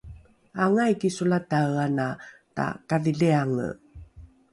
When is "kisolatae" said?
1.01-1.73